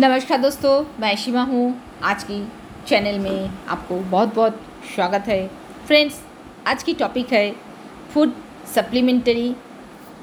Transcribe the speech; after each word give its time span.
नमस्कार 0.00 0.38
दोस्तों, 0.38 0.72
मैं 1.00 1.14
शिमा 1.16 1.42
हूँ। 1.42 1.74
आज 2.02 2.22
की 2.24 2.36
चैनल 2.88 3.18
में 3.18 3.50
आपको 3.68 3.94
बहुत 4.00 4.34
बहुत 4.34 4.60
स्वागत 4.94 5.24
है। 5.28 5.46
फ्रेंड्स 5.86 6.20
आज 6.66 6.82
की 6.82 6.92
टॉपिक 6.94 7.32
है 7.32 7.50
फ़ूड 8.12 8.32
सप्लीमेंट्री 8.74 9.54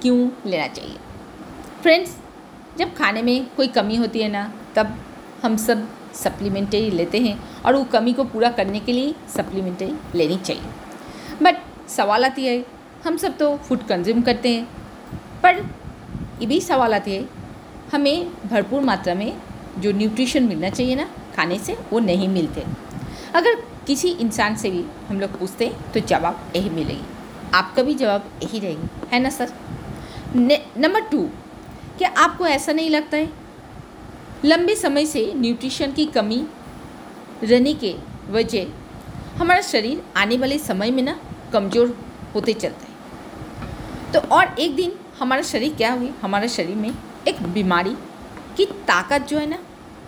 क्यों 0.02 0.30
लेना 0.46 0.68
चाहिए? 0.68 0.96
फ्रेंड्स 1.82 2.16
जब 2.78 2.94
खाने 2.96 3.22
में 3.22 3.50
कोई 3.56 3.68
कमी 3.68 3.96
होती 3.96 4.22
है 4.22 4.30
ना, 4.30 4.44
तब 4.76 4.96
हम 5.44 5.58
सब 5.58 5.88
सप्लीमेंट्री 6.16 6.90
लेते 6.92 7.20
हैं 7.20 7.38
और 7.66 7.76
वो 7.76 7.84
कमी 7.94 8.14
को 8.14 8.24
पूरा 8.26 8.52
करने 8.52 8.80
के 8.80 8.94
लिए 8.94 9.14
सप्लीमेंट्री 9.36 9.92
लेनी 10.16 10.38
चाहिए। 10.38 11.44
बट 11.44 11.58
सवाल 11.90 12.26
आती 12.26 12.46
है, 12.46 12.64
हम 13.06 13.18
सब 13.18 13.38
तो 13.38 13.56
फ़ूड 13.58 13.84
कंज्यूम 13.88 14.22
करते 14.22 14.54
हैं, 14.56 14.64
पर 15.44 15.58
ये 16.42 16.46
भी 16.46 16.62
सवाल 16.62 16.94
आती 16.94 17.16
है, 17.16 17.28
हमें 17.94 18.32
भरपूर 18.46 18.82
मात्रा 18.84 19.16
में 19.16 19.32
जो 19.80 19.92
न्यूट्रिशन 19.92 20.44
मिलना 20.44 20.70
चाहिए 20.70 20.96
ना, 20.96 21.10
खाने 21.36 21.58
से, 21.60 21.78
वो 21.92 22.00
नहीं 22.00 22.28
मिलते। 22.30 22.64
अगर 23.36 23.56
किसी 23.88 24.10
इंसान 24.10 24.56
से 24.56 24.70
भी 24.72 24.84
हम 25.08 25.20
लोग 25.20 25.40
पूछते 25.40 25.66
हैं 25.66 25.92
तो 25.92 26.00
जवाब 26.02 26.52
यही 26.56 26.70
मिलेगी। 26.70 27.04
आपका 27.54 27.84
भी 27.84 27.94
जवाब 27.94 28.30
यही 28.44 28.60
रहेगी। 28.60 28.88
है 29.12 29.20
ना 29.20 29.30
सर? 29.30 29.52
नंबर 30.36 31.02
टू 31.02 31.22
क्या 31.98 32.10
आपको 32.18 32.46
ऐसा 32.46 32.72
नहीं 32.72 32.90
लगता 32.90 33.18
है? 33.18 33.30
लंबे 34.46 34.76
समय 34.76 35.06
से 35.06 35.32
न्यूट्रिशन 35.36 35.92
की 35.92 36.06
कमी 36.06 36.46
रहने 37.44 37.74
के 37.74 37.96
वजह 38.30 38.66
हमारा 39.38 39.62
शरीर 39.62 40.02
आने 40.18 40.38
वाले 40.38 40.58
समय 40.60 40.92
में 40.92 41.04
ना 41.04 41.20
कमज़ोर 41.54 41.98
होते 42.36 42.54
चलता 42.54 42.86
है। 42.86 44.12
तो 44.14 44.20
और 44.36 44.56
एक 44.60 44.76
दिन 44.76 44.92
हमारा 45.20 45.42
शरीर 45.42 45.74
क्या 45.74 45.94
हुई? 45.94 46.12
हमारे 46.22 46.50
शरीर 46.50 46.76
में 46.76 46.92
एक 47.28 47.42
बीमारी 47.44 47.96
की 48.58 48.66
ताकत 48.88 49.28
जो 49.28 49.38
है 49.38 49.46
ना, 49.46 49.58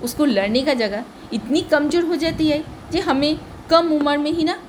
उसको 0.03 0.25
लड़ने 0.25 0.61
का 0.61 0.73
जगह 0.73 1.05
इतनी 1.33 1.61
कमज़ोर 1.61 2.03
हो 2.03 2.15
जाती 2.15 2.49
है 2.49 2.59
कि 2.91 2.99
हमें 2.99 3.39
कम 3.69 3.91
उम्र 3.91 4.17
में 4.17 4.31
ही 4.31 4.44
ना 4.44 4.59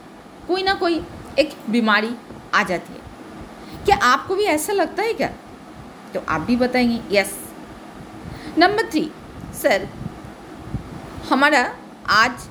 कोई 0.48 0.62
ना 0.62 0.74
कोई 0.74 1.00
एक 1.38 1.52
बीमारी 1.70 2.14
आ 2.54 2.62
जाती 2.62 2.92
है। 2.92 3.84
क्या 3.84 3.96
आपको 4.04 4.34
भी 4.34 4.44
ऐसा 4.44 4.72
लगता 4.72 5.02
है 5.02 5.12
क्या? 5.14 5.28
तो 6.14 6.20
आप 6.28 6.40
भी 6.40 6.56
बताएँगे 6.56 7.16
यस 7.16 7.38
नंबर 8.58 8.90
थ्री 8.90 9.10
सर 9.62 9.88
हमारा 11.30 11.62
आज 12.08 12.48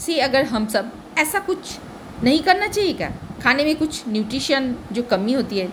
से 0.00 0.18
अगर 0.20 0.44
हम 0.44 0.66
सब 0.66 0.90
ऐसा 1.18 1.38
कुछ 1.40 1.78
नहीं 2.22 2.42
करना 2.42 2.66
चाहिए 2.66 2.92
क्या? 2.92 3.10
खाने 3.42 3.64
में 3.64 3.74
कुछ 3.76 4.02
न्यूट्रिशन 4.08 4.74
जो 4.92 5.02
कमी 5.02 5.32
होती 5.32 5.58
है, 5.58 5.72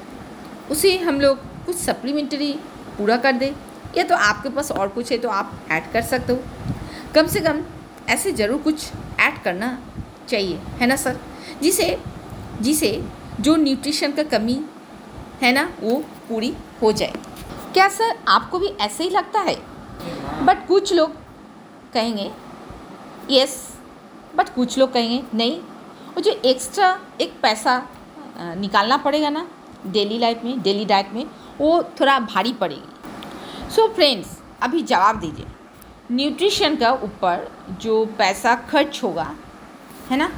उसे 0.71 0.97
हम 0.97 1.19
लोग 1.21 1.37
कुछ 1.65 1.75
सप्लीमेंट्री 1.75 2.51
पूरा 2.97 3.17
कर 3.17 3.31
दें। 3.31 3.51
या 3.97 4.03
तो 4.03 4.15
आपके 4.17 4.49
पास 4.49 4.71
और 4.71 4.87
कुछ 4.89 5.11
है 5.11 5.17
तो 5.17 5.29
आप 5.29 5.51
ऐड 5.71 5.91
कर 5.93 6.01
सकते 6.03 6.33
हो। 6.33 6.39
कम 7.15 7.27
से 7.27 7.39
कम 7.39 7.61
ऐसे 8.09 8.31
ज़रूर 8.33 8.61
कुछ 8.61 8.89
ऐड 9.19 9.41
करना 9.43 9.77
चाहिए, 10.29 10.57
है 10.79 10.87
ना 10.87 10.95
सर? 10.95 11.19
जिसे 11.61 11.97
जिसे 12.61 12.89
जो 13.41 13.55
न्यूट्रिशन 13.55 14.11
का 14.11 14.23
कमी 14.25 14.59
है 15.41 15.51
ना, 15.51 15.69
वो 15.81 15.97
पूरी 16.29 16.53
हो 16.81 16.91
जाए। 16.91 17.13
क्या 17.73 17.87
सर 17.89 18.15
आपको 18.27 18.59
भी 18.59 18.67
ऐसे 18.81 19.03
ही 19.03 19.09
लगता 19.09 19.39
है? 19.41 19.55
बट 20.43 20.67
कुछ 20.67 20.93
लोग 20.93 21.15
कहेंगे 21.93 22.31
यस 23.31 23.57
बट 24.35 24.49
कुछ 24.49 24.77
लोग 24.77 24.91
कहेंगे, 24.93 25.23
नहीं। 25.33 25.59
वो 26.15 26.21
जो 26.21 26.31
एक्स्ट्रा 26.45 26.97
एक 27.21 27.33
पैसा 27.41 27.81
निकालना 28.37 28.97
पड़ेगा 28.97 29.29
ना 29.29 29.47
डेली 29.87 30.17
लाइफ 30.19 30.43
में 30.43 30.61
डेली 30.61 30.85
डाइट 30.85 31.13
में, 31.13 31.25
वो 31.59 31.83
थोड़ा 31.99 32.19
भारी 32.21 32.53
पड़ेगी। 32.53 32.94
सो 33.65 33.81
so 33.81 33.93
फ्रेंड्स 33.95 34.37
अभी 34.63 34.81
जवाब 34.83 35.19
दीजिए। 35.19 35.45
न्यूट्रिशन 36.11 36.75
का 36.75 36.91
ऊपर 36.93 37.47
जो 37.81 38.05
पैसा 38.17 38.53
खर्च 38.69 39.01
होगा, 39.03 39.35
है 40.09 40.17
ना? 40.17 40.29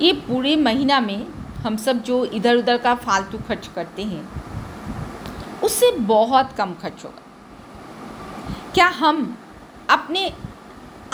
ये 0.00 0.12
पूरे 0.26 0.54
महीना 0.56 1.00
में 1.00 1.26
हम 1.64 1.76
सब 1.76 2.02
जो 2.02 2.24
इधर 2.24 2.56
उधर 2.56 2.76
का 2.78 2.94
फालतू 2.96 3.38
खर्च 3.38 3.68
करते 3.74 4.02
हैं, 4.02 4.28
उससे 5.62 5.90
बहुत 5.92 6.52
कम 6.52 6.74
खर्च 6.74 7.04
होगा। 7.04 7.22
क्या 8.74 8.86
हम 8.88 9.36
अपने 9.90 10.28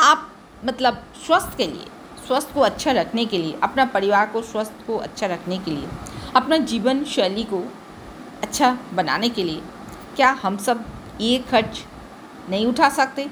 आप 0.00 0.30
मतलब 0.64 1.02
स्वस्थ 1.26 1.56
के 1.56 1.66
लिए, 1.66 1.86
स्वस्थ 2.26 2.52
को 2.54 2.60
अच्छा 2.60 2.92
रखने 2.92 3.24
के 3.26 3.38
लिए, 3.38 3.58
अपना 3.62 3.84
परिवार 3.84 4.26
को 4.26 4.42
स्वस्थ 4.42 4.86
को 4.86 4.96
अच्छा 4.98 5.26
रखने 5.26 5.58
के 5.58 5.70
लिए, 5.70 5.88
अपना 6.36 6.56
जीवन 6.66 7.04
शैली 7.04 7.44
को 7.44 7.62
अच्छा 8.42 8.76
बनाने 8.94 9.28
के 9.28 9.44
लिए, 9.44 9.62
क्या 10.16 10.30
हम 10.42 10.56
सब 10.56 10.84
ये 11.20 11.38
खर्च 11.50 11.84
नहीं 12.50 12.66
उठा 12.66 12.88
सकते 12.90 13.26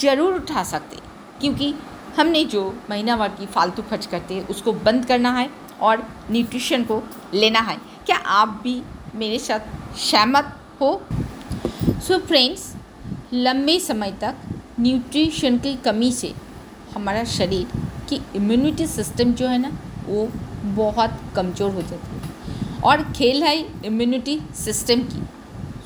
ज़रूर 0.00 0.34
उठा 0.34 0.62
सकते 0.64 0.96
क्योंकि 1.40 1.74
हमने 2.16 2.44
जो 2.44 2.62
महीनावार 2.90 3.28
की 3.38 3.46
फालतू 3.46 3.82
खर्च 3.82 4.06
करते 4.06 4.34
हैं 4.34 4.46
उसको 4.48 4.72
बंद 4.84 5.04
करना 5.06 5.32
है 5.32 5.48
और 5.82 6.06
न्यूट्रिशन 6.30 6.84
को 6.84 7.02
लेना 7.34 7.60
है। 7.60 7.76
क्या 8.06 8.16
आप 8.16 8.60
भी 8.62 8.82
मेरे 9.14 9.38
साथ 9.38 9.96
सहमत 9.98 10.54
हो? 10.80 11.00
सो 11.78 12.14
so 12.14 12.20
फ्रेंड्स 12.20 12.74
लंबे 13.34 13.78
समय 13.80 14.12
तक 14.20 14.34
न्यूट्रिशन 14.80 15.58
की 15.58 15.74
कमी 15.84 16.12
से 16.12 16.32
हमारा 16.94 17.24
शरीर 17.30 17.66
की 18.08 18.20
इम्यूनिटी 18.36 18.86
सिस्टम 18.86 19.32
जो 19.32 19.48
है 19.48 19.58
ना 19.58 19.70
वो 20.06 20.28
बहुत 20.76 21.18
कमज़ोर 21.36 21.70
हो 21.70 21.82
जाती 21.82 22.16
है। 22.16 22.80
और 22.82 23.02
खेल 23.12 23.42
है 23.42 23.56
इम्यूनिटी 23.86 24.40
सिस्टम 24.54 25.02
की। 25.02 25.22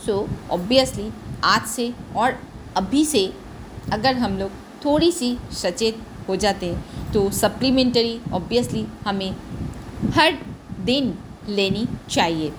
सो 0.06 0.12
so, 0.12 0.50
ऑब्वियसली 0.52 1.10
आज 1.44 1.66
से 1.66 1.92
और 2.16 2.38
अभी 2.76 3.04
से 3.04 3.24
अगर 3.92 4.16
हम 4.16 4.38
लोग 4.38 4.50
थोड़ी 4.84 5.10
सी 5.12 5.36
सचेत 5.52 6.00
हो 6.28 6.36
जाते 6.36 6.74
तो 7.14 7.30
सप्लीमेंट्री 7.30 8.20
ऑब्वियसली 8.34 8.86
हमें 9.06 9.30
हर 10.14 10.38
दिन 10.84 11.14
लेनी 11.48 11.86
चाहिए। 12.10 12.52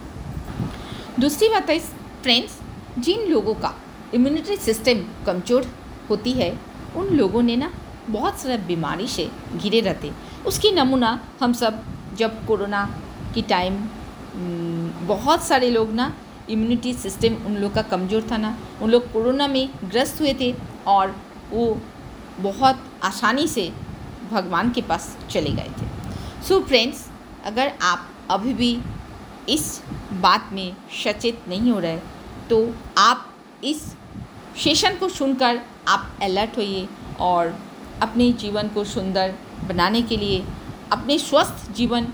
दूसरी 1.19 1.50
बात 1.50 1.69
है 1.69 1.79
फ्रेंड्स 2.23 2.59
जिन 3.00 3.28
लोगों 3.31 3.53
का 3.56 3.73
इम्यूनिटी 4.13 4.56
सिस्टम 4.57 5.03
कमज़ोर 5.25 5.66
होती 6.09 6.31
है, 6.31 6.51
उन 6.95 7.07
लोगों 7.07 7.41
ने 7.41 7.56
ना 7.56 7.72
बहुत 8.09 8.39
सारा 8.39 8.57
बीमारी 8.68 9.07
से 9.07 9.29
घिरे 9.56 9.79
रहते। 9.81 10.12
उसकी 10.47 10.72
नमूना 10.72 11.19
हम 11.41 11.53
सब, 11.53 11.84
जब 12.18 12.45
कोरोना 12.45 12.84
की 13.34 13.41
टाइम 13.41 13.78
बहुत 15.07 15.44
सारे 15.44 15.69
लोग 15.69 15.91
ना 15.94 16.13
इम्यूनिटी 16.50 16.94
सिस्टम 16.94 17.36
उन 17.46 17.56
लोग 17.58 17.74
का 17.74 17.82
कमज़ोर 17.92 18.28
था 18.32 18.38
ना। 18.38 18.56
उन 18.82 18.90
लोग 18.90 19.12
कोरोना 19.14 19.48
में 19.48 19.70
ग्रस्त 19.86 20.22
हुए 20.22 20.34
थे 20.42 20.54
और 20.88 21.16
वो 21.52 21.66
बहुत 22.40 22.84
आसानी 23.04 23.48
से 23.48 23.72
भगवान 24.32 24.72
के 24.72 24.82
पास 24.82 25.16
चले 25.30 25.52
गए 25.52 25.72
थे। 25.80 25.88
सो 26.44 26.54
so 26.54 26.66
फ्रेंड्स 26.68 27.06
अगर 27.46 27.72
आप 27.82 28.08
अभी 28.32 28.54
भी 28.54 28.78
इस 29.50 29.82
बात 30.22 30.50
में 30.54 30.76
सचेत 31.04 31.48
नहीं 31.48 31.72
हो 31.72 31.80
रहे 31.80 31.98
तो 32.50 32.58
आप 32.98 33.26
इस 33.64 33.81
सेशन 34.64 34.96
को 34.96 35.10
सुनकर 35.10 35.60
आप 35.88 36.10
अलर्ट 36.22 36.58
होइए 36.58 36.88
और 37.20 37.56
अपने 38.02 38.31
जीवन 38.34 38.68
को 38.68 38.84
सुंदर 38.84 39.34
बनाने 39.68 40.02
के 40.02 40.18
लिए, 40.18 40.44
अपने 40.92 41.18
स्वस्थ 41.20 41.72
जीवन 41.72 42.08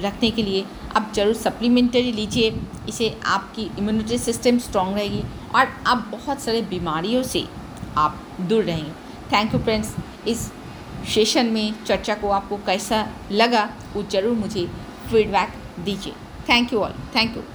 रखने 0.00 0.30
के 0.30 0.42
लिए 0.42 0.64
आप 0.96 1.12
ज़रूर 1.14 1.34
सप्लीमेंट्री 1.36 2.12
लीजिए। 2.12 2.54
इसे 2.88 3.14
आपकी 3.26 3.70
इम्यूनिटी 3.78 4.18
सिस्टम 4.18 4.58
स्ट्रॉन्ग 4.58 4.96
रहेगी 4.96 5.22
और 5.54 5.68
आप 5.86 6.06
बहुत 6.12 6.40
सारे 6.40 6.62
बीमारियों 6.70 7.22
से 7.24 7.44
आप 7.98 8.20
दूर 8.40 8.64
रहेंगे। 8.64 8.90
थैंक 9.32 9.54
यू 9.54 9.60
फ्रेंड्स 9.60 9.94
इस 10.28 10.50
सेशन 11.14 11.46
में 11.46 11.74
चर्चा 11.84 12.14
को 12.14 12.30
आपको 12.30 12.56
कैसा 12.66 13.06
लगा, 13.32 13.68
वो 13.94 14.02
ज़रूर 14.12 14.36
मुझे 14.36 14.66
फीडबैक 15.10 15.52
दीजिए। 15.84 16.12
Thank 16.48 16.72
you 16.72 16.78
all 16.80 16.94
thank 17.16 17.36
you 17.36 17.42